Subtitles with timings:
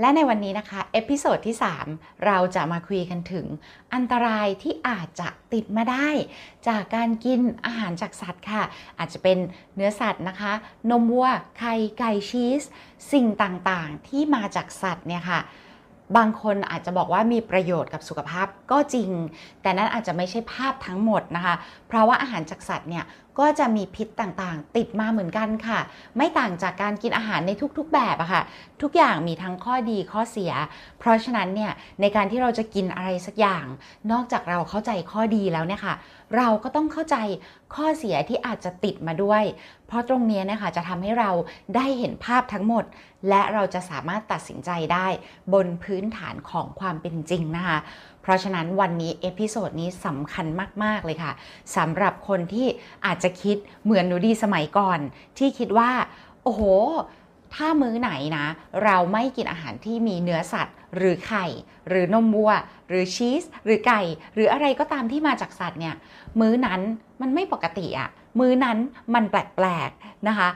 [0.00, 1.56] และในวันนี้นะคะ episode ที่
[1.88, 3.46] 3 เราจะมาคุยกันถึง
[3.94, 6.08] อันตรายที่อาจจะติดมาได้
[6.68, 8.62] จากการกินอาหารจากสัตว์ค่ะ
[8.98, 9.38] อาจจะเป็น
[9.74, 10.52] เนื้อสัตว์นะคะ
[10.90, 11.28] นมวัว
[11.58, 12.62] ไข่ไก่ชีส
[13.12, 15.40] สิ่งต่างๆ ที่มาจากสัตว์เนี่ยค่ะ
[16.16, 19.10] บางคนอาจจะบอกว่ามีประโยชน์กับสุขภาพก็จริง
[19.62, 21.54] แต่นั้นอาจจะไม่ใช่ภาพทั้งหมดนะคะ
[21.88, 23.04] เพราะว่าอาหารจากสัตว์เนี่ย
[23.38, 25.78] ก็จะมีพิษต่างๆ ติดมาเหมือนกันค่ะ
[26.16, 28.42] ไม่ต่างจากการกินอาหารในทุกๆแบบอะค่ะ
[28.82, 30.52] ทุกอย่างมีทั้งข้อดีข้อเสีย
[30.98, 33.66] เพราะฉะนั้นเนี่ยในการที่เราจะกินอะไรสักอย่าง
[34.12, 35.94] นอกจากเราเข้าใจข้อดีแล้วเนี่ยค่ะ
[36.36, 37.16] เราก็ต้องเข้าใจ
[37.74, 39.42] ข้อเสียที่อาจจะติดมาด้วย
[39.86, 41.30] เพราะตรงนี้นะคะจะทำให้เรา
[41.76, 42.84] ได้เห็นภาพทั้งหมด
[43.28, 45.06] และเราจะสามารถตัดสินใจได้
[45.52, 47.78] บนพื้นฐานของความเป็นจริงนะคะ
[48.26, 50.46] เพราะฉะนั้นวันนี้ episode นี้สำคัญ
[50.84, 51.32] มากๆเลยค่ะ
[51.76, 52.66] สำหรับคนที่
[53.06, 54.98] อาจจะคิดเหมือนหนูดีสมัยก่อน
[55.38, 55.90] ที่คิดว่า
[56.42, 56.62] โอ้โห
[57.54, 58.46] ถ้ามื้อไหนนะ
[58.84, 61.46] เราไม่กินอาหารที่มีเนื้อสัตว์ หรือไข่
[61.88, 62.52] หรือนมวัว
[62.88, 64.02] หรือชีส หรือไก่
[64.34, 65.94] หรืออะไรก็ตามที่มาจากสัตว์เนี่ย
[66.40, 66.80] มื้อนั้น
[67.20, 68.78] มันไม่ปกติอะมื้อนั้น
[69.14, 70.48] มันแปลกๆนะคะ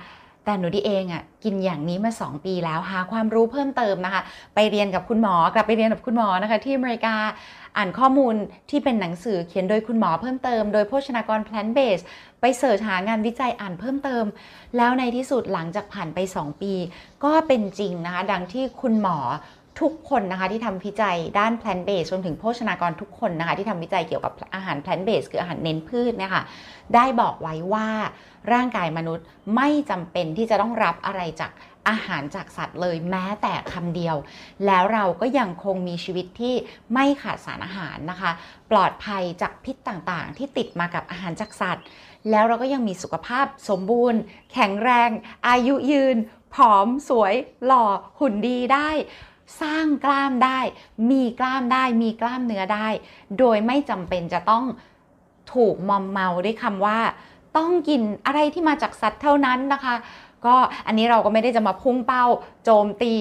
[0.50, 4.22] แต่หนูดีเองอะ่ะกินอย่างนี้มา 2 ปีแล้วหาความรู้เพิ่มเติมนะคะ
[4.54, 7.14] ไปเรียนกับคุณหมอกลับไปเรียนกับคุณหมอนะคะ ที่อเมริกา
[7.76, 8.34] อ่านข้อมูล
[8.70, 12.04] ที่เป็นหนังสือเขียนโดยคุณหมอเพิ่มเติมโดยโภชนากร plant based
[12.40, 14.24] ไปเสิร์ชหางานวิจัยอ่านเพิ่มเติม
[14.76, 16.72] แล้วในที่สุดหลังจากผ่านไป 2 ปี
[17.24, 19.18] ก็เป็นจริงนะคะ ดังที่คุณหมอ
[19.81, 26.42] ทุกคนนะคะที่ทำวิจัยด้าน plant based รวมถึงโภชนากรทุกคนนะคะที่ทำวิจัยเกี่ยวกับอาหาร plant based คืออาหารเน้นพืชเนี่ยค่ะ
[26.95, 27.89] ได้บอกไว้ว่า
[28.53, 29.25] ร่างกายมนุษย์
[29.56, 31.52] ไม่จำเป็นที่จะต้องรับอะไรจาก
[31.89, 34.17] อาหารจากสัตว์เลยแม้แต่คำเดียว
[34.67, 36.55] แล้วเราก็ยังคงมีชีวิตที่
[36.95, 38.30] ไม่ขาดสารอาหารนะคะ
[38.70, 41.85] ปลอดภัยจากพิษต่างๆ ที่ติดมากับอาหารจากสัตว์
[42.30, 44.20] แล้วเราก็ยังมีสุขภาพสมบูรณ์
[44.52, 45.11] แข็งแรง
[45.48, 46.17] อายุยืน
[46.55, 47.85] ผอมสวย หล่อ
[48.20, 48.90] หุ่นดีได้
[49.61, 50.61] สร้างกล้ามได้
[51.11, 52.88] มีกล้ามได้ มีกล้ามเนื้อได้
[53.38, 54.64] โดยไม่จำเป็นจะต้อง
[55.55, 56.98] ถูกมอมเมาด้วยคำว่า
[57.56, 59.94] ต้องกินอะไรที่มาจากสัตว์เท่านั้นนะคะ
[60.46, 60.56] ก็
[60.86, 62.24] อันนี้เราก็ไม่ได้จะมาพุ่งเป้า
[62.64, 63.12] โจมตี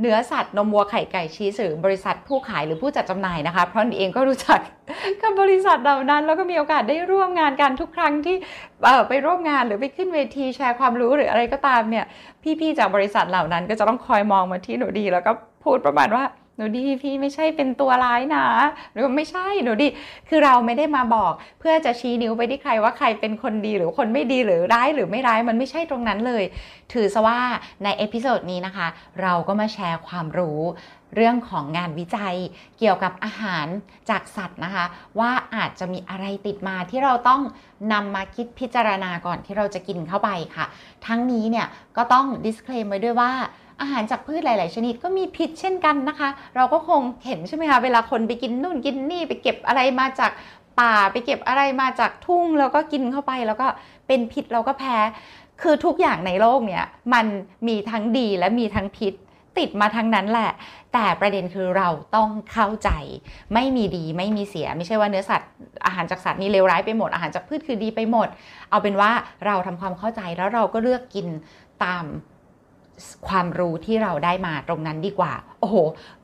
[0.00, 4.60] เนื้อสัตว์นมวัวไข่ไก่ชีสหรือบริษัทผู้ขายหรือผู้จัดจำหน่ายนะคะ เพราะนี่เองก็รู้จัก
[5.22, 8.36] กับบริษัทเหล่านั้น แล้วก็มีโอกาสได้ร่วมงานกันทุกครั้งที่
[9.08, 12.04] ไปร่วมงานหรือไปขึ้นเวทีแชร์ความรู้หรืออะไรก็ตามเนี่ย
[12.60, 15.32] พี่ๆจากบริษัทเหล่านั้นก็จะต้องคอยมองมาที่หนูดีแล้วก็
[15.66, 16.24] พูดประมาณว่า
[16.56, 18.46] หนูดีพี่ไม่ใช่เป็นตัวร้ายนะ
[18.92, 19.88] หรือไม่ใช่หนูดี
[20.28, 26.44] คือเราไม่ได้มาบอก เพื่อจะชี้นิ้วไปที่ใครว่าใครเป็นคนดีหรือคนไม่ดีหรือร้ายหรือไม่ร้ายมันไม่ใช่ตรงนั้นเลย
[26.92, 27.40] ถือซะว่า
[27.84, 28.86] ใน episode นี้นะคะ
[29.22, 30.60] เราก็มาแชร์ความรู้
[31.14, 32.36] เรื่องของงานวิจัย
[32.78, 33.66] เกี่ยวกับอาหาร
[34.10, 34.84] จากสัตว์นะคะ
[35.18, 37.40] ว่าอาจจะมีอะไรติดมาที่เราต้อง
[37.92, 40.66] นำมาคิดพิจารณาก่อนที่เราจะกินเข้าไปค่ะ
[41.06, 41.66] ทั้งนี้เนี่ย
[41.96, 43.32] ก็ต้อง disclaim ไว้ด้วยว่า
[43.80, 50.30] อาหารจากพืชหลาย ๆ ชนิดก็มีพิษเช่นกันนะคะ เราก็คงเห็นใช่ไหมคะเวลาคนไปกินนู่นกินนี่ไปเก็บอะไรมาจาก
[50.80, 53.66] ป่าไปเก็บอะไรมาจากทุ่งแล้วก็กินเข้าไปแล้วก็
[54.06, 54.96] เป็นพิษเราก็แพ้
[55.62, 57.26] คือทุกอย่างในโลกเนี่ยมัน
[57.68, 59.14] มีทั้งดีและมีทั้งพิษ
[59.58, 60.50] ติดมาทั้งนั้นแหละ
[60.92, 62.90] แต่ประเด็นคือเราต้องเข้าใจ
[63.54, 65.50] ไม่มีดีไม่มีเสีย ไม่ใช่ว่าเนื้อสัตว์
[65.86, 68.28] อาหารจากสัตว์นี่เลวร้ายไปหมด อาหารจากพืชคือดีไปหมด
[68.70, 69.10] เอาเป็นว่า
[69.46, 71.26] เราทำความเข้าใจแล้วเราก็เลือกกิน
[71.84, 72.04] ตาม
[73.28, 75.76] ความรู้ที่เราได้มาตรงนั้นดีกว่า โอ้โห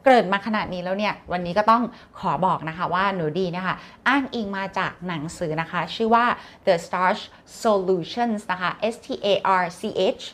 [0.04, 1.82] เกิดมาขนาดนี้แล้วเนี่ย วันนี้ก็ต้อง
[2.20, 3.74] ขอบอกนะคะว่าหนูดีนะคะ
[4.08, 6.26] อ้างอิงมาจากหนังสือนะคะ ชื่อว่า
[6.66, 7.22] The Starch
[7.62, 9.82] Solutions นะคะ S T A R C
[10.18, 10.24] H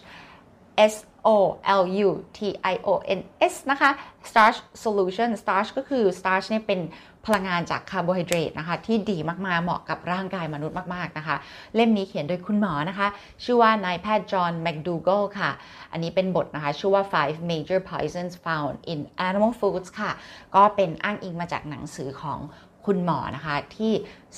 [0.92, 0.94] S
[1.26, 1.38] O
[1.80, 2.38] L U T
[2.72, 3.20] I O N
[3.52, 3.90] S นะคะ
[4.30, 6.80] starch solution starch ก็คือ starch เนี่ยเป็น
[7.28, 11.36] พลังงานจากคาร์โบไฮเดรตนะคะที่ดีมากๆ เหมาะกับร่างกายมนุษย์มากๆนะคะ
[11.74, 13.08] เล่มนี้เขียนโดยคุณหมอนะคะ
[13.44, 15.50] ชื่อว่านายแพทย์จอห์นแมคดูเกลค่ะ
[15.92, 20.12] อันนี้เป็นบทนะคะ ชื่อว่า five major poisons found in animal foods ค่ะ
[20.54, 22.40] ก็เป็นอ้างอิงมาจากหนังสือของ
[22.86, 23.92] คุณหมอนะคะที่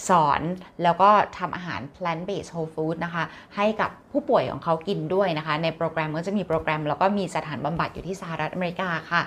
[0.08, 0.40] สอน
[0.82, 3.24] แล้วก็ทำอาหาร plant based whole food นะคะ
[3.56, 9.22] ให้กับผู้ป่วยของเขากินด้วยนะคะ ในโปรแกรมก็จะมีโปรแกรม แล้วก็มีสถานบำบัดอยู่ที่สหรัฐอเมริกาค่ะ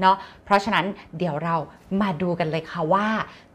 [0.00, 0.86] เนาะเพราะฉะนั้น
[1.18, 1.56] เดี๋ยวเรา
[2.00, 3.08] มาดูกันเลยค่ะว่า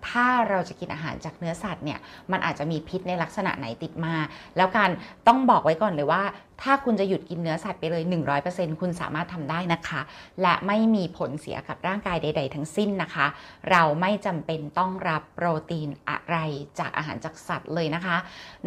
[0.10, 2.00] ถ้าเราจะกินอาหารจากเนื้อสัตว์เนี่ย
[2.32, 4.16] มันอาจจะมีพิษในลักษณะไหนติดมา
[4.58, 4.90] แล้วการ
[5.28, 6.24] ต้องบอกไว้ก่อนเลยว่า
[6.62, 8.04] ถ้าคุณจะหยุดกินเนื้อสัตว์ไปเลย
[8.42, 10.02] 100%คุณสามารถทำได้นะคะ
[10.42, 13.26] และไม่มีผลเสียกับร่างกายใด ๆ ทั้งสิ้นนะคะ
[13.72, 16.38] เราไม่จำเป็นต้องรับโปรตีนอะไร
[16.80, 18.18] จากอาหารจากสัตว์เลยนะคะ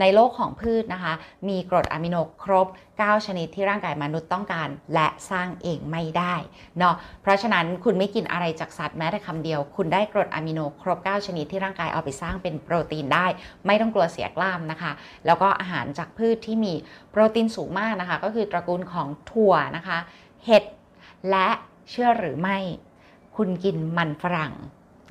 [0.00, 1.12] ในโลกของพืชนะคะ
[1.48, 2.66] มีกรดอะมิโนครบ
[2.96, 6.34] 9 ชนิดที่ร่างกายมนุษย์ต้องการ และสร้างเองไม่ได้
[6.78, 13.26] เนาะเพราะฉะนั้นคุณไม่กินอะไรจากสัตว์แม้แต่คำเดียว คุณได้กรดอะมิโนครบ 9 ชนิดที่ร่างกายเอาไปสร้างเป็นโปรตีนได้
[13.66, 14.92] ไม่ต้องกลัวเสียกล้ามนะคะ
[15.26, 16.74] แล้วก็อาหารจากพืชที่มี
[17.10, 19.98] โปรตีนสูงมากนะคะ ก็คือตระกูลของถั่วนะคะ
[20.44, 20.64] เห็ด
[21.30, 21.48] และ
[21.90, 22.58] เชื่อหรือไม่
[23.36, 24.54] คุณกินมันฝรั่ง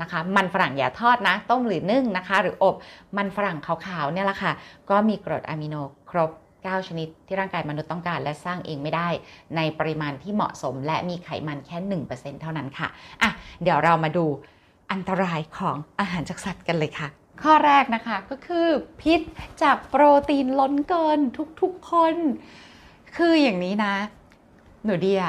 [0.02, 2.76] นะคะ มันฝรั่งอย่าทอดนะ ต้มหรือนึ่งนะคะ หรืออบ
[3.18, 4.52] มันฝรั่งขาวๆเนี่ยแหละค่ะ
[4.90, 5.76] ก็มีกรดอะมิโน
[6.12, 9.10] ครบ 9 ชนิดที่ร่างกายมนุษย์ต้องการและสร้างเองไม่ได้
[9.56, 11.78] ในปริมาณที่เหมาะสม และมีไขมันแค่
[12.12, 12.88] 1%เท่านั้นค่ะ
[13.22, 13.30] อะ
[13.64, 14.26] เดี๋ยวเรามาดู
[14.92, 17.08] อันตรายของอาหารจากสัตว์กันเลยค่ะ
[17.44, 18.68] ข้อแรกนะคะก็คือ
[19.02, 19.22] พิษ
[19.62, 21.20] จากโปรตีนล้นเกิน
[21.62, 22.16] ทุกๆคน
[23.16, 23.94] คืออย่างนี้นะ
[24.86, 25.24] หนูเดีย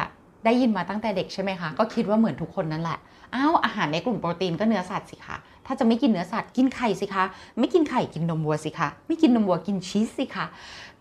[0.45, 2.99] ได้ยินมาตั้งแต่เด็กใช่ไหมคะ ก็คิดว่าเหมือนทุกคนนั่นแหละ
[3.35, 5.37] อ้าวอาหารในกลุ่มโปรตีนก็เนื้อสัตว์สิคะ
[5.67, 7.25] ถ้าจะไม่กินเนื้อสัตว์กินไข่สิคะ
[7.59, 10.47] ไม่กินไข่กินนมวัวสิคะไม่กินนมวัวกินชีสสิคะ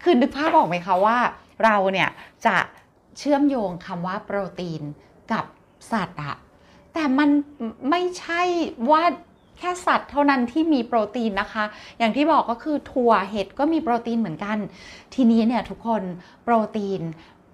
[0.04, 1.18] คือนึกภาพออกไหมคะว่า
[1.64, 2.10] เราเนี่ย
[2.46, 2.58] จะ
[3.18, 4.82] เชื่อมโยงคำว่าโปรตีน
[5.32, 5.46] กับ
[5.92, 6.36] สัตว์อะ
[6.94, 7.30] แต่มัน
[7.90, 8.42] ไม่ใช่
[8.92, 9.04] ว่า
[9.58, 11.66] แค่สัตว์เท่านั้นที่มีโปรตีนนะคะ
[12.00, 14.58] อย่างที่บอกก็คือถั่วเห็ดก็มีโปรตีนเหมือนกัน
[15.14, 16.04] ทีนี้เนี่ยทุกคน
[16.44, 17.02] โปรตีน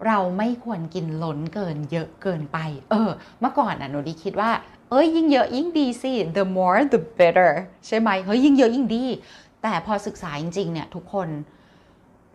[0.06, 2.58] เราไม่ควรกินล้นเกินเยอะเกินไป
[2.92, 3.10] เออ
[3.40, 4.52] เมื่อก่อนน่ะหนูดีคิดว่า
[4.90, 7.52] เอ้ยยิ่งเยอะยิ่งดีสิ the more the better
[7.88, 9.04] ใช่ไหมเฮ้ยยิ่งเยอะยิ่งดี
[9.62, 11.30] แต่พอศึกษาจริงๆเนี่ยทุกคน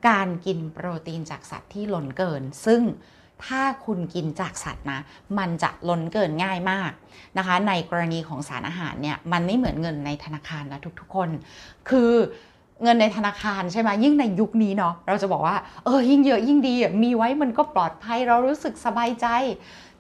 [0.09, 2.83] การกินโปรตีนจากสัตว์ที่ล้นเกิน ซึ่ง
[3.45, 5.01] ถ้าคุณกินจากสัตว์นะ
[5.39, 6.93] มันจะล้นเกินง่ายมาก
[7.39, 11.31] นะคะ ในกรณีของสารอาหารเนี่ย มันไม่เหมือนเงินในธนาคารนะทุกๆคน
[11.89, 12.13] คือ
[12.83, 19.27] เงินในธนาคารใช่ไหมยิ่งในยุคนี้เนาะเราจะบอกว่าเออยิ่งเยอะยิ่งดีมีไว้มันก็ปลอดภัยเรารู้สึกสบายใจ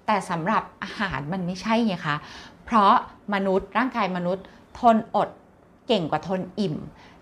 [0.06, 2.16] แต่สำหรับอาหารมันไม่ใช่ไงคะ
[2.64, 2.92] เพราะ
[3.34, 4.44] มนุษย์ร่างกายมนุษย์
[4.78, 5.28] ทนอด
[5.86, 6.76] เก่งกว่าทนอิ่ม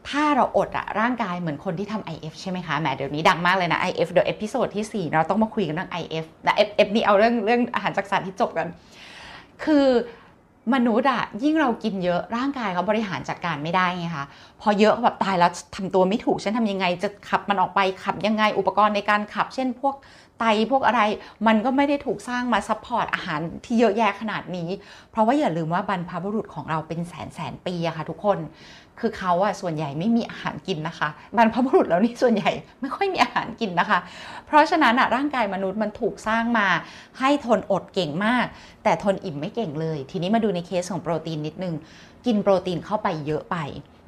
[0.08, 8.68] ถ้าเราอดอะร่างกายเหมือนคนที่ทำ IF ใช่ไหมคะแหมเดี๋ยวนี้ดังมากเลยนะ IF เดี๋ยว episode ที่ 4 เราต้องมาคุยกันเรื่อง IF นะ F F นี่เอาเรื่องเรื่องอาหารจากสัตว์ที่จบกัน
[9.64, 9.86] คือ
[10.74, 14.26] มนุษย์อะยิ่งเรากินเยอะร่างกายเขาบริหารจัดการไม่ได้ไงคะ
[14.60, 19.94] พอเยอะแบบตายแล้วทำตัวไม่ถูกฉันทำยังไง จะขับมันออกไปขับยังไงอุปกรณ์ในการขับ เช่นพวก
[20.38, 21.00] ไตพวกอะไร
[21.46, 24.68] มันก็ไม่ได้ถูกสร้างมา support อาหารที่เยอะแยะขนาดนี้
[25.10, 28.38] เพราะว่าอย่าลืมว่าบรรพบุรุษของเราเป็นแสนแสนปีอะค่ะทุกคน
[29.00, 32.50] คือเขาอะส่วนใหญ่ไม่มีอาหารกินนะคะบรรพบุรุษแล้วนี่ส่วนใหญ่
[32.80, 33.98] ไม่ค่อยมีอาหารกินนะคะ
[34.46, 36.68] เพราะฉะนั้นอะร่างกายมนุษย์มันถูกสร้างมา
[37.18, 38.46] ให้ทนอดเก่งมาก
[38.84, 41.74] แต่ทนอิ่มไม่เก่งเลย ทีนี้มาดูในเคสของโปรตีนนิดนึง
[42.26, 43.56] กินโปรตีนเข้าไปเยอะไป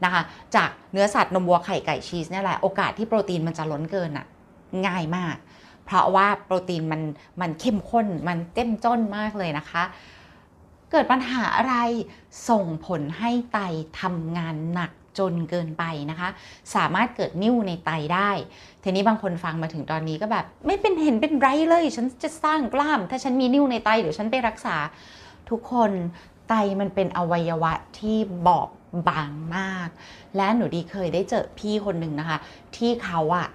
[0.05, 0.23] นะคะ
[0.57, 4.27] จากเนื้อสัตว์นมวัวไข่ไก่ชีสเนี่ยแหละโอกาสที่โปรตีนมันจะล้นเกินอะ
[4.87, 5.37] ง่ายมาก
[5.87, 7.03] เพราะว่าโปรตีนมัน
[7.41, 9.83] มันเข้มข้นมันเจ้มจ้นมากเลยนะคะ
[10.91, 11.75] เกิดปัญหาอะไร
[12.49, 13.59] ส่งผลให้ไต
[14.01, 16.29] ทำงานหนักจนเกินไปนะคะ
[16.75, 18.31] สามารถเกิดนิ่วในไตได้
[18.83, 24.77] ทีนี้บางคนฟังมาถึงตอนนี้ก็แบบ ไม่เป็นเห็นเป็นไรเลย ฉันจะสร้างกล้าม ถ้าฉันมีนิ่วในไตเดี๋ยวฉันไปรักษา
[25.51, 25.91] ทุกคน
[26.49, 28.69] ไตมันเป็นอวัยวะที่บอบ
[29.09, 29.89] บางมาก
[30.37, 32.39] และหนูดีเคยได้เจอพี่คนหนึ่งนะคะ
[32.77, 33.47] ที่เขาอะ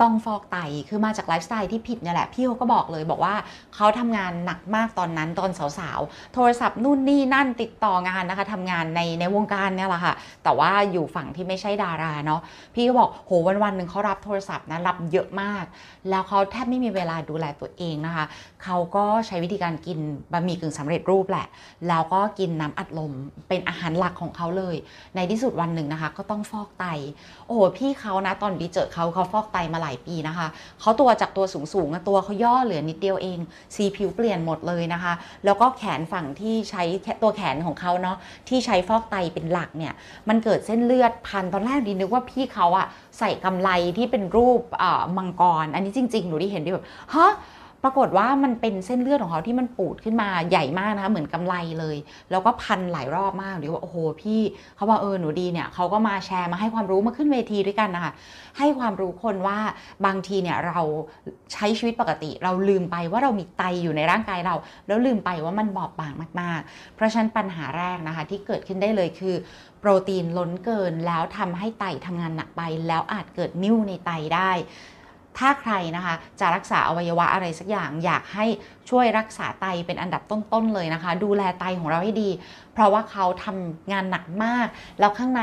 [0.00, 0.58] ต้องฟอกไต
[0.88, 3.34] คือมาจากไลฟ์สไตล์ที่ผิดเนี่ยแหละ พี่เขาก็บอกเลยบอกว่า
[3.74, 10.14] เขาทำงานหนักมากตอนนั้นตอนสาวๆ โทรศัพท์นู่นนี่นั่นติดต่องานนะคะทำงานในในวงการเนี่ยแหละค่ะ
[10.44, 12.40] แต่ว่าอยู่ฝั่งที่ไม่ใช่ดาราเนาะ
[12.74, 15.64] พี่ก็บอกโหวันวันๆหนึ่งเขารับโทรศัพท์นะรับเยอะมาก
[16.10, 18.24] แล้วเขาแทบไม่มีเวลาดูแลตัวเองนะคะ
[18.64, 19.98] เขาก็ใช้วิธีการกิน
[20.32, 21.46] บะหมี่กึ่งสำเร็จรูปแหละ
[21.88, 23.12] แล้วก็กินน้ำอัดลม
[23.48, 24.76] เป็นอาหารหลักของเขาเลย
[25.16, 26.84] ในที่สุดวันหนึ่งนะคะ ก็ต้องฟอกไต
[27.46, 30.46] โอ้โหพี่เขานะตอนดีเจอเขาเขาฟอกไตมาหลายปีนะคะ
[30.80, 33.38] เขาตัวจากตัวสูงสูงตัวเขาย่อเหลือนิดเดียวเอง
[33.74, 35.12] สีผิวเปลี่ยนหมดเลยนะคะ
[35.44, 36.82] แล้วก็แขนฝั่งที่ใช้
[37.22, 38.16] ตัวแขนของเขาเนาะ
[38.48, 39.92] ที่ใช้ฟอกไตเป็นหลักเนี่ย
[40.28, 42.86] มันเกิดเส้นเลือดพันตอนแรกดินึกว่าพี่เขาอะ
[43.18, 44.62] ใส่กำไลที่เป็นรูป
[45.16, 47.32] มังกร อันนี้จริง ๆ หนูได้เห็นดิแบบฮะ
[47.84, 51.96] ปรากฏว่ามันเป็นเส้นเลือดของเขาที่มันปูดขึ้นมาใหญ่มากนะคะเหมือนกำไลเลย
[52.30, 54.40] แล้วก็พันหลายรอบมากหรือว่าโอ้โหพี่
[54.76, 58.12] เขาบอกเออหนูดีเนี่ยเขาก็มาแชร์มาให้ความรู้มาขึ้นเวทีด้วยกันนะคะ
[58.58, 59.58] ให้ความรู้คนว่า
[60.06, 60.80] บางทีเนี่ยเรา
[61.52, 64.54] ใช้ชีวิตปกติ เราลืมไปว่าเรามีไตอยู่ในร่างกายเรา
[64.86, 69.34] แล้วลืมไปว่ามันบอบบางมาก ๆ เพราะฉะนั้นปัญหาแรกนะคะที่เกิดขึ้นได้เลยคือ
[69.80, 74.50] โปรตีนล้นเกินแล้วทำให้ไตทำงานหนักไป แล้วอาจเกิดนิ่วในไตได้
[75.40, 78.46] ถ้าใครนะคะจะรักษาอวัยวะอะไรสักอย่างอยากให้
[78.90, 82.30] ช่วยรักษาไตเป็นอันดับต้นๆเลยนะคะ ดูแลไตของเราให้ดี
[82.72, 84.66] เพราะว่าเขาทำงานหนักมาก
[84.98, 85.42] แล้วข้างใน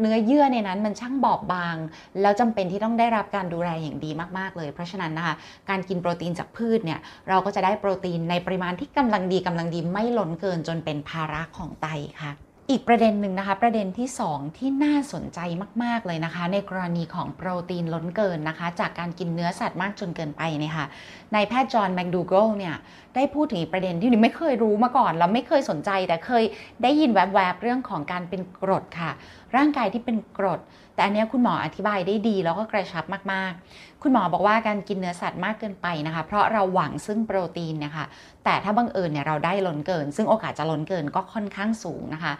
[0.00, 1.76] เนื้อเยื่อในนั้นมันช่างบอบบาง
[2.20, 5.34] แล้วจำเป็นที่ต้องได้รับการดูแลอย่างดีมากๆเลย เพราะฉะนั้นนะคะ
[5.70, 11.86] การกินโปรตีนจากพืชเนี่ยเราก็จะได้โปรตีนในปริมาณที่กำลังดีกำลังดีไม่ล้นเกินจนเป็นภาระของไต
[12.22, 12.32] ค่ะ
[12.70, 15.38] อีกประเด็นหนึ่งนะคะ ประเด็นที่ 2 ที่น่าสนใจ
[15.82, 20.86] มาก ๆ เลยนะคะ ในกรณีของโปรตีนล้นเกินนะคะ จากการกินเนื้อสัตว์มากจนเกินไปเนี่ยค่ะ
[21.34, 22.74] นายแพทย์จอห์นแมคดูเกิลเนี่ย
[23.14, 26.44] ได้พูดถึงประเด็นที่หนูไม่เคยรู้มาก่อนแล้วไม่เคยสนใจแต่เคย
[26.82, 29.10] ได้ยินแวบๆเรื่องของการเป็นกรดค่ะ
[29.56, 30.60] ร่างกายที่เป็นกรด
[30.94, 38.06] แต่อันนี้คุณหมออธิบายได้ดีแล้วก็กระชับมากๆ คุณหมอบอกว่าการกินเนื้อสัตว์มากเกินไปนะคะ เพราะเราหวังซึ่งโปรตีนเนี่ยค่ะ
[38.44, 42.32] แต่ถ้าบังเอิญเนี่ยเราได้ล้นเกิน ซึ่งโอกาสจะล้นเกินก็ค่อนข้างสูงนะคะ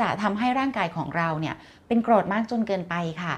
[0.00, 1.54] จะทำให้ร่างกายของเราเนี่ย
[1.86, 3.34] เป็นกรดมากจนเกินไปค่ะ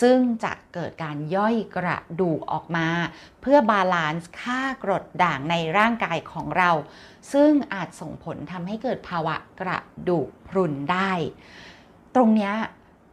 [0.00, 2.88] ซึ่งจะเกิดการย่อยกระดูกออกมา
[3.40, 6.70] เพื่อ balance ค่ากรดด่างในร่างกายของเรา
[7.32, 11.12] ซึ่งอาจส่งผลทำให้เกิดภาวะกระดูกพรุนได้
[12.14, 12.52] ตรงนี้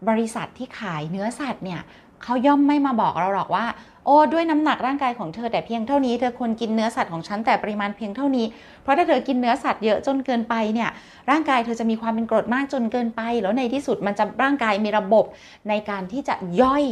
[0.09, 1.81] บริษัทที่ขายเนื้อสัตว์เนี่ย
[2.23, 3.65] เขาย่อมไม่มาบอกเราหรอกว่า
[4.05, 8.45] โอ้ด้วยน้ำหนักร่างกายของเธอแต่เพียงเท่านี้ เธอควรกินเนื้อสัตว์ของฉันแต่ปริมาณเพียงเท่านี้
[8.81, 10.89] เพราะถ้าเธอกินเนื้อสัตว์เยอะจนเกินไปเนี่ย
[11.29, 15.25] ร่างกายเธอจะมีความเป็นกรดมากจนเกินไป แล้วในที่สุดมันจะร่างกายมีระบบ
[15.69, 16.85] ในการที่จะย่อย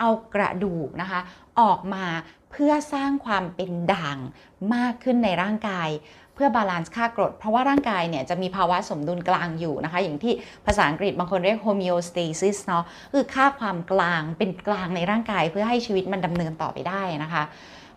[0.00, 1.20] เอากระดูกนะคะ
[1.60, 2.04] ออกมา
[2.50, 4.18] เพื่อสร้างความเป็นด่าง
[4.74, 5.88] มากขึ้นในร่างกาย
[6.40, 10.32] เพื่อ balance ค่ากรด เพราะว่าร่างกายเนี่ยจะมีภาวะสมดุลกลางอยู่นะคะ อย่างที่
[10.66, 17.42] ภาษาอังกฤษบางคนเรียก homeostasis เนาะคือค่าความกลางเป็นกลางในร่างกายเพื่อให้ชีวิตมันดำเนินต่อไปได้นะคะ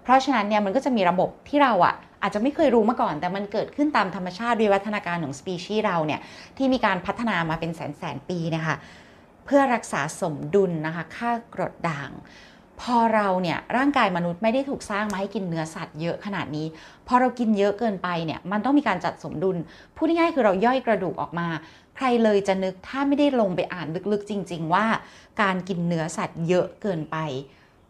[0.04, 6.20] เพราะฉะนั้นเนี่ยมันก็จะมีระบบที่เราอะอาจจะไม่เคยรู้มาก่อน แต่มันเกิดขึ้นตามธรรมชาติวิวัฒนาการของสปีชีส์เราเนี่ย
[6.58, 8.76] ที่มีการพัฒนามาเป็นแสนแสนปีนะคะ
[9.46, 12.12] เพื่อรักษาสมดุลนะคะ ค่ากรดด่าง
[12.84, 16.68] พอเราเนี่ยร่างกายมนุษย์ไม่ได้ถูกสร้างมาให้กินเนื้อสัตว์เยอะขนาดนี้
[17.08, 19.58] พอเรากินเยอะเกินไปเนี่ยมันต้องมีการจัดสมดุล
[19.96, 21.48] พูดง่ายๆคือเราย่อยกระดูกออกมา
[21.96, 24.86] ใครเลยจะนึกถ้าไม่ได้ลงไปอ่านลึกๆ จริง ๆ ว่า
[25.42, 27.18] การกินเนื้อสัตว์เยอะเกินไป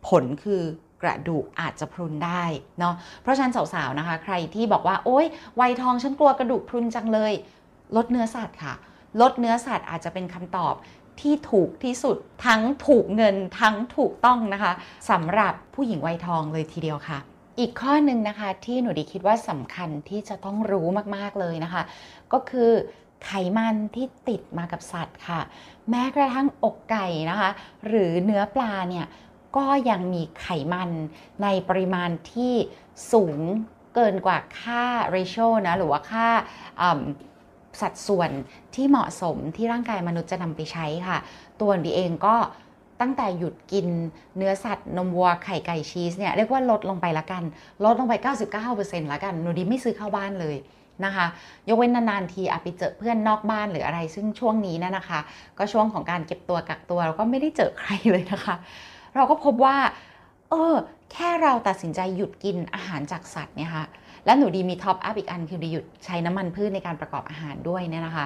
[0.07, 0.61] ผลคือ
[1.03, 2.43] กระดูกอาจจะพรุนได้
[2.79, 5.25] เนาะเพราะฉะนั้นสาวๆนะคะ ใครที่บอกว่าโอ๊ย
[5.59, 7.33] วัยทองฉันกลัวกระดูกพรุนจังเลย
[7.95, 8.73] ลดเนื้อสัตว์ค่ะ
[9.21, 10.73] ลดเนื้อสัตว์อาจจะเป็นคำตอบ
[11.21, 14.73] ที่ถูกที่สุดทั้งถูกเงินทั้งถูกต้องนะคะ
[15.09, 17.19] สำหรับผู้หญิงวัยทองเลยทีเดียวค่ะ
[17.59, 21.83] อีกข้อหนึ่งนะคะที่หนูดีคิดว่าสำคัญที่จะต้องรู้มากๆเลยนะคะ
[22.33, 22.71] ก็คือ
[23.25, 25.41] ไขมันที่ติดมากับสัตว์ค่ะ
[25.89, 27.49] แม้กระทั่งอกไก่นะคะ
[27.87, 29.05] หรือเนื้อปลาเนี่ย
[29.57, 30.89] ก็ยังมีไขมัน
[31.43, 32.53] ในปริมาณที่
[33.11, 33.39] สูง
[33.95, 36.27] เกินกว่าค่า ratio นะ หรือว่าค่า
[37.81, 38.31] สัดส่วน
[38.75, 41.17] ที่เหมาะสมที่ร่างกายมนุษย์จะนำไปใช้ค่ะ
[41.61, 42.35] ตัวดีเองก็
[43.01, 43.87] ตั้งแต่หยุดกิน
[44.37, 47.43] เนื้อสัตว์นมวัวไข่ไก่ชีสเนี่ยเรียกว่าลดลงไปละกัน
[47.85, 48.13] ลดลงไป
[48.63, 50.55] 99%ละกันหนูดีไม่ซื้อเข้าบ้านเลย
[51.05, 51.25] นะคะ
[51.67, 55.19] ยกเว้นนานๆทีอาไปเจอเพื่อนนอกบ้านหรืออะไร ซึ่งช่วงนี้นะนะคะ
[55.57, 58.55] ก็ช่วงของการเก็บตัวกักตัวเราก็ไม่ได้เจอใครเลยนะคะ
[59.15, 59.77] เราก็พบว่า
[60.49, 60.75] เออ
[61.11, 63.85] แค่เราตัดสินใจหยุดกินอาหารจากสัตว์เนี่ยค่ะ
[64.25, 68.25] และหนูดีมีท็อปอัพอีกอันคือดีหยุดใช้น้ำมันพืชในการประกอบอาหารด้วยเนี่ยนะคะ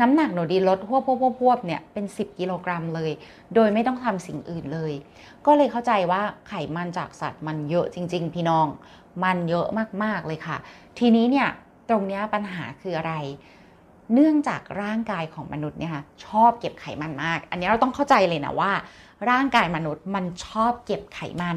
[0.00, 3.10] น้ำหนักหนูดีลดพวบพวบพวบเนี่ยเป็น 10 กิโลกรัมเลย
[3.54, 4.92] โดยไม่ต้องทำสิ่งอื่นเลย
[5.46, 8.66] ก็เลยเข้าใจว่าไขมันจากสัตว์มันเยอะจริง ๆ พี่น้อง
[9.24, 9.66] มันเยอะ
[10.02, 10.56] มากๆเลยค่ะ
[10.98, 11.48] ทีนี้เนี่ย
[11.88, 13.14] ตรงนี้ปัญหาคืออะไร
[14.14, 18.72] เนื่องจากร่างกายของมนุษย์เนี่ยค่ะชอบเก็บไขมันมาก อันนี้เราต้องเข้าใจเลยนะว่า
[19.30, 21.56] ร่างกายมนุษย์มันชอบเก็บไขมัน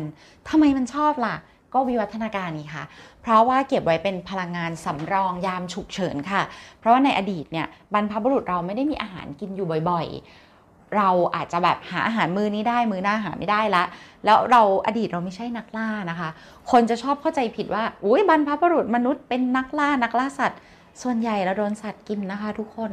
[0.50, 1.36] ทำไมมันชอบล่ะ
[1.74, 2.84] ก็วิวัฒนาการนี่ค่ะ
[3.22, 6.42] เพราะว่าเก็บไว้เป็นพลังงานสำรองยามฉุกเฉินค่ะ
[6.80, 13.84] เพราะว่าในอดีตเนี่ยบรรพบุรุษเราไม่ได้มีอาหารกินอยู่บ่อยๆ เราอาจจะแบบหาอาหารมือนี้ได้มือหน้าหาไม่ได้ละ
[14.26, 16.30] แล้วเราอดีตเราไม่ใช่นักล่านะคะ
[16.72, 20.60] คนจะชอบเข้าใจผิดว่าอุ้ยบรรพบุรุษมนุษย์เป็นนักล่านักล่าสัตว์
[21.02, 22.92] ส่วนใหญ่เราโดนสัตว์กินนะคะ ทุกคน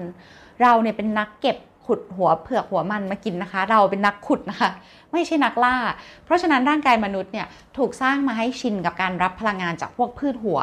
[0.62, 1.56] เราเนี่ยเป็นนักเก็บ
[1.86, 4.70] ขุดหัวเผือกหัวมันมากินนะคะ เราเป็นนักขุดนะคะ
[5.12, 5.76] ไม่ใช่นักล่า
[6.24, 10.60] เพราะฉะนั้นร่างกายมนุษย์เนี่ยถูกสร้างมาให้ชินกับการรับพลังงานจากพวกพืชหัว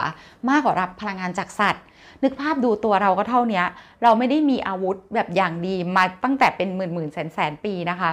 [0.50, 1.84] มากกว่ารับพลังงานจากสัตว์
[2.24, 3.64] นึกภาพดูตัวเราก็เท่านี้
[4.04, 8.12] เราไม่ได้มีอาวุธแบบอย่างดีมาตั้งแต่เป็นหมื่นหมื่นแสนแสนปีนะคะ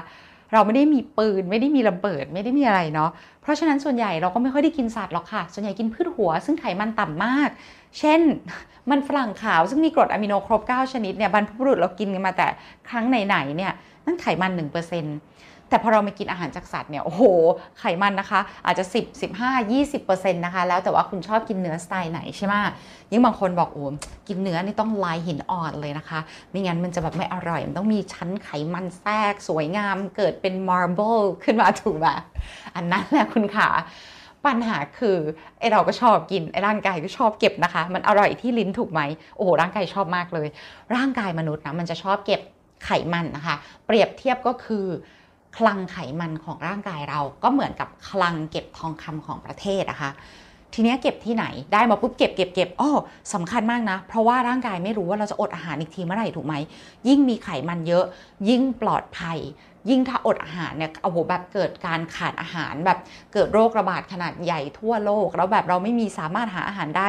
[0.53, 3.11] เราไม่ได้มีปืนไม่ได้มีระเบิดไม่ได้มีอะไรเนาะ
[3.43, 7.51] เพราะฉะนั้นส่วนใหญ่เราก็ไม่ค่อยได้กินสัตว์หรอกค่ะ ส่วนใหญ่กินพืชหัว ซึ่งไขมันต่ำมาก
[7.99, 8.21] เช่น
[8.91, 12.47] มันฝรั่งขาวซึ่งมีกรดอะมิโนครบ 9 ชนิดเนี่ยบรรพบุรุษเรากินกันมาแต่
[12.89, 13.73] ครั้งไหนๆเนี่ย
[14.07, 17.23] นั่นไขมัน 1% แต่พอเรามากินอาหารจากสัตว์เนี่ยโอ้โห
[17.79, 22.55] ไขมันนะคะ อาจจะ 10 15 20%นะคะแล้วแต่ว่าคุณชอบกินเนื้อสไตล์ไหนใช่ไหม
[23.11, 23.85] ยิ่งบางคนบอกโอ้
[24.29, 32.07] กินเนื้อนี่ต้องลายหินอ่อนเลยนะคะไม่งั้นมันจะแบบไม่อร่อย มันต้องมีชั้นไขมันแทรกสวยงามเกิดเป็นมาร์เบิลขึ้นมาถูกไหม
[32.77, 33.69] อันนั้นแหละคุณขา
[34.47, 35.19] ปัญหาคือ
[35.59, 39.01] ไอเราก็ชอบกินไอร่างกายก็ชอบเก็บนะคะ มันอร่อยที่ลิ้นถูกไหม
[39.37, 40.49] โอ้โหร่างกายชอบมากเลย
[40.95, 42.41] ร่างกายมนุษย์นะมันจะชอบเก็บ
[42.85, 44.87] ไขมันนะคะ เปรียบเทียบก็คือ
[45.57, 50.11] คลังไขมันของร่างกายเราก็เหมือนกับคลังเก็บทองคำของประเทศนะคะ
[50.75, 52.93] ทีนี้เก็บที่ไหนได้มาปุ๊บเก็บเก็บเก็บอ้อ
[53.35, 56.55] สำคัญมากนะ เพราะว่าร่างกายไม่รู้ว่าเราจะอดอาหารอีกทีเมื่อไหร่ถูกไหม
[57.09, 58.05] ยิ่งมีไขมันเยอะ
[58.49, 59.39] ยิ่งปลอดภัย
[59.91, 62.99] ยิ่งถ้าอดอาหารเนี่ยโอ้โหแบบเกิดการขาดอาหารแบบ
[63.33, 67.09] เกิดโรคระบาดขนาดใหญ่ทั่วโลก แล้วแบบเราไม่มีสามารถหาอาหารได้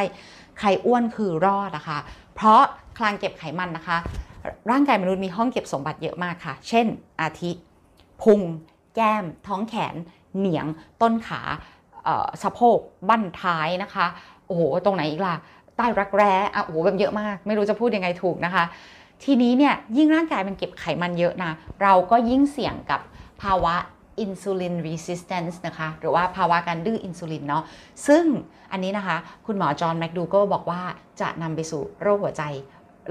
[0.60, 2.00] ใครอ้วนคือรอดนะคะ
[2.36, 2.62] เพราะ
[2.98, 3.98] คลังเก็บไขมันนะคะ
[4.72, 6.86] ร่างกายมนุษย์มีห้องเก็บสมบัติเยอะมากค่ะ เช่น
[7.22, 7.52] อาทิ
[8.24, 8.42] พุง
[8.96, 9.96] แก้ม ท้องแขน
[10.38, 10.66] เหนียง
[11.02, 11.42] ต้นขา
[12.44, 14.06] สะโพก บั้นท้ายนะคะ
[14.48, 15.36] โอ้โห ตรงไหนอีกล่ะ
[15.78, 18.64] ใต้รักแร้อะโอ้โหแบบเยอะมาก ไม่รู้จะพูดยังไงถูกนะคะ
[19.24, 21.52] ทีนี้เนี่ย ยิ่งร่างกายมันเก็บไขมันเยอะนะ
[21.82, 23.02] เราก็ยิ่งเสี่ยงกับ
[23.42, 23.76] ภาวะ
[24.20, 27.64] insulin resistance นะคะ หรือว่าภาวะการดื้ออินซูลินเนาะ
[28.08, 28.26] ซึ่ง
[28.72, 30.82] อันนี้นะคะ คุณหมอจอห์นแมคดูเกิลบอกว่า
[31.22, 32.44] จะนำไปสู่โรคหัวใจ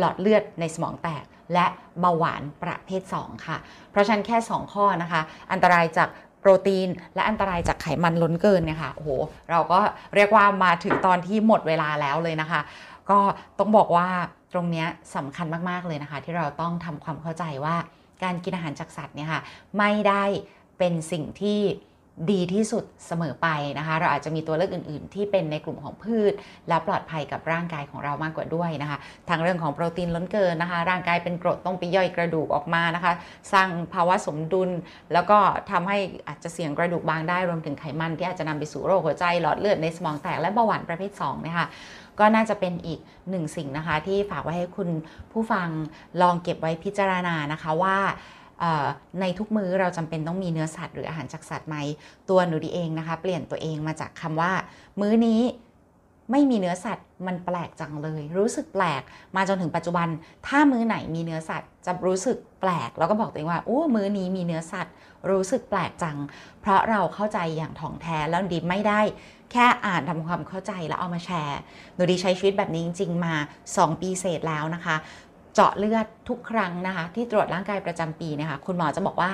[0.01, 1.67] หลอดเลือดในสมองแตก และ
[2.01, 3.57] เบาหวานประเภท 2 ค่ะ
[3.91, 5.21] เพราะฉะนั้นแค่ 2 ข้อนะคะ
[5.53, 6.09] อันตรายจาก
[6.41, 9.11] โปรตีน และอันตรายจากไขมันล้นเกินเนี่ยค่ะโอ้โห
[9.51, 9.81] เราก็
[10.15, 12.61] เรียกว่ามาถึงตอนที่หมดเวลาแล้วเลยนะคะ
[13.11, 13.19] ก็
[13.59, 14.09] ต้องบอกว่า
[14.53, 14.85] ตรงนี้
[15.17, 17.77] สำคัญมากๆเลยนะคะ ที่เราต้องทำความเข้าใจว่า
[18.23, 19.41] การกินอาหารจากสัตว์เนี่ยค่ะ
[19.79, 20.25] ไม่ได้
[20.79, 21.61] เป็นสิ่งที่
[22.31, 23.49] ดีที่สุดเสมอไป
[23.79, 26.33] นะคะ เราอาจจะมีตัวเลือกอื่น ๆ ที่เป็นในกลุ่มของพืช
[26.69, 28.99] และปลอดภัยกับร่างกายของเรามากกว่าด้วยนะคะ
[29.29, 33.13] ทางเรื่องของโปรตีนล้นเกินนะคะ ร่างกายเป็นกรดต้องไปย่อยกระดูกออกมานะคะ
[33.53, 34.71] สร้างภาวะสมดุล
[35.13, 35.39] แล้วก็
[35.71, 35.99] ทำให้
[36.29, 41.67] อาจจะเสี่ยงกระดูกบางได้รวมถึงไขมันที่อาจจะนำไปสู่โรคหัวใจหลอดเลือดในสมองแตกและเบาหวานประเภท2นะคะ
[42.19, 43.01] ก็น่าจะเป็นอีก
[43.31, 44.89] หนึ่งสิ่งนะคะ ที่ฝากไว้ให้คุณ
[45.33, 45.69] ผู้ฟัง
[46.23, 47.99] ลองเก็บไว้พิจารณานะคะว่า
[49.21, 51.77] ในทุกมื้อเราจำเป็นต้องมีเนื้อสัตว์หรืออาหารจากสัตว์ไหม
[52.31, 54.53] ตัวหนูดีเองนะคะ เปลี่ยนตัวเองมาจากคำว่า
[55.01, 55.43] มื้อนี้
[56.31, 59.03] ไม่มีเนื้อสัตว์มันแปลกจังเลย รู้สึกแปลก
[59.37, 60.09] มาจนถึงปัจจุบัน
[60.47, 64.95] ถ้ามื้อไหนมีเนื้อสัตว์ จะรู้สึกแปลก แล้วก็บอกตัวเองว่าโอ้มื้อนี้มีเนื้อสัตว์
[65.31, 66.19] รู้สึกแปลกจัง
[66.61, 69.01] เพราะเราเข้าใจอย่างถ่องแท้แล้วดีไม่ได้
[69.53, 71.59] แค่อ่านทำความเข้าใจแล้วเอามาแชร์
[71.95, 73.35] หนูดีใช้ชีวิตแบบนี้จริง ๆ มา
[73.71, 74.97] 2 ปีเศษแล้วนะคะ
[75.55, 79.31] เจาะเลือดทุกครั้งนะคะ ที่ตรวจร่างกายประจำปีนะคะ คุณหมอจะบอกว่า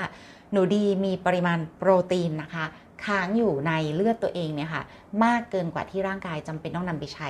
[0.53, 2.65] หนูดีมีปริมาณโปรตีนนะคะ
[3.05, 4.83] ค้างอยู่ในเลือดตัวเองเนี่ยค่ะ
[5.25, 7.29] มากเกินกว่าที่ร่างกายจำเป็นต้องนำไปใช้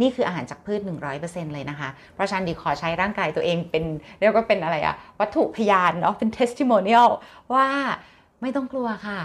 [0.00, 0.80] นี่คืออาหารจากพืช
[1.16, 3.84] 100%เลยนะคะ เพราะฉะนั้นดีขอใช้ร่างกายตัวเองเป็น
[4.20, 7.08] เรียกว่าเป็นอะไรอะวัตถุพยานเนาะเป็น testimonial
[7.52, 7.66] ว่า
[8.40, 9.18] ไม่ต้องกลัวค่ะ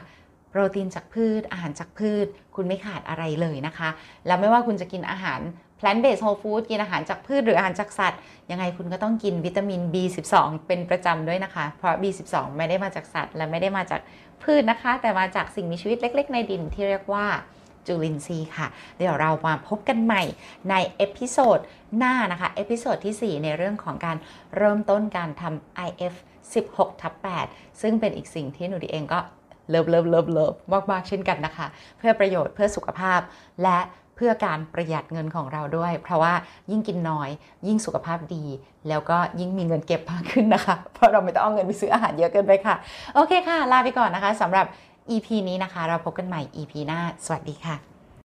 [0.49, 3.89] โปรตีนจากพืช อาหารจากพืช คุณไม่ขาดอะไรเลยนะคะ
[4.27, 5.39] แล้วไม่ว่าคุณจะกินอาหาร
[5.79, 8.19] plant based whole food กินอาหารจากพืชหรืออาหารจากสัตว์
[8.51, 10.33] ยังไงคุณก็ต้องกินวิตามิน B12
[10.67, 14.01] เป็นประจำด้วยนะคะ เพราะ B12 ไม่ได้มาจากสัตว์ และไม่ได้มาจาก
[14.43, 17.25] พืชนะคะ แต่มาจากสิ่งมีชีวิตเล็ก ๆ ในดินที่เรียกว่า
[17.87, 20.23] จุลินทรีย์ค่ะ เดี๋ยวเรามาพบกันใหม่
[20.69, 21.59] ใน episode
[21.97, 24.17] หน้านะคะ episode ที่ 4 ในเรื่องของการ
[24.57, 26.13] เริ่มต้นการทำ IF
[26.57, 27.13] 16ทับ
[27.47, 29.19] 8ซึ่งเป็นอีกสิ่งที่หนูดีเองก็
[29.69, 30.53] love love love love
[30.91, 33.19] มากๆเช่นกันนะคะ เพื่อประโยชน์เพื่อสุขภาพ
[33.63, 33.79] และ
[34.19, 36.33] เพื่อการประหยัดเงินของเราด้วย เพราะว่า
[36.71, 37.29] ยิ่งกินน้อย
[37.67, 38.45] ยิ่งสุขภาพดี
[38.89, 42.75] แล้วก็ยิ่งมีเงินเก็บมากขึ้นนะคะ เพราะเราไม่ต้องเอาเงินไปซื้ออาหารเยอะเกินไปค่ะ
[43.15, 44.65] โอเคค่ะ ลาไปก่อนนะคะสำหรับ
[45.09, 47.98] EP นี้นะคะ เราพบกันใหม่ EP หน้า สวัสดีค่ะ